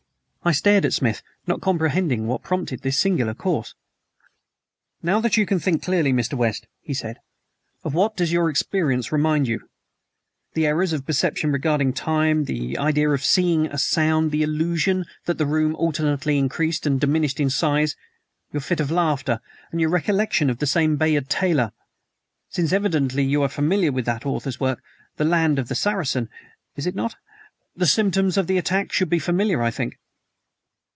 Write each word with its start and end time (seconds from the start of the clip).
I 0.43 0.53
stared 0.53 0.85
at 0.85 0.93
Smith, 0.93 1.21
not 1.45 1.61
comprehending 1.61 2.25
what 2.25 2.41
prompted 2.41 2.81
this 2.81 2.97
singular 2.97 3.35
course. 3.35 3.75
"Now 5.03 5.21
that 5.21 5.37
you 5.37 5.45
can 5.45 5.59
think 5.59 5.83
clearly, 5.83 6.11
Mr. 6.11 6.33
West," 6.33 6.65
he 6.81 6.95
said, 6.95 7.19
"of 7.83 7.93
what 7.93 8.17
does 8.17 8.31
your 8.31 8.49
experience 8.49 9.11
remind 9.11 9.47
you? 9.47 9.69
The 10.55 10.65
errors 10.65 10.93
of 10.93 11.05
perception 11.05 11.51
regarding 11.51 11.93
time; 11.93 12.45
the 12.45 12.75
idea 12.79 13.11
of 13.11 13.23
SEEING 13.23 13.67
A 13.67 13.77
SOUND; 13.77 14.31
the 14.31 14.41
illusion 14.41 15.05
that 15.25 15.37
the 15.37 15.45
room 15.45 15.75
alternately 15.75 16.39
increased 16.39 16.87
and 16.87 16.99
diminished 16.99 17.39
in 17.39 17.51
size; 17.51 17.95
your 18.51 18.61
fit 18.61 18.79
of 18.79 18.89
laughter, 18.89 19.41
and 19.71 19.79
the 19.79 19.85
recollection 19.85 20.49
of 20.49 20.57
the 20.57 20.71
name 20.75 20.95
Bayard 20.97 21.29
Taylor. 21.29 21.71
Since 22.49 22.73
evidently 22.73 23.23
you 23.25 23.43
are 23.43 23.47
familiar 23.47 23.91
with 23.91 24.05
that 24.05 24.25
author's 24.25 24.59
work 24.59 24.81
'The 25.17 25.25
Land 25.25 25.59
of 25.59 25.67
the 25.67 25.75
Saracen,' 25.75 26.29
is 26.75 26.87
it 26.87 26.95
not? 26.95 27.15
these 27.75 27.93
symptoms 27.93 28.37
of 28.37 28.47
the 28.47 28.57
attack 28.57 28.91
should 28.91 29.07
be 29.07 29.19
familiar, 29.19 29.61
I 29.61 29.69
think." 29.69 29.99